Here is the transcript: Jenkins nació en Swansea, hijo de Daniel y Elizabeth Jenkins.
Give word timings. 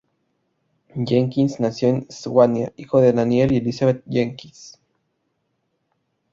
Jenkins 0.95 1.59
nació 1.59 1.89
en 1.89 2.07
Swansea, 2.09 2.73
hijo 2.75 3.01
de 3.01 3.13
Daniel 3.13 3.51
y 3.51 3.57
Elizabeth 3.57 4.03
Jenkins. 4.09 4.81